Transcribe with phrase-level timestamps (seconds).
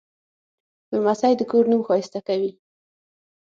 [0.93, 2.51] لمسی د کور نوم ښایسته کوي.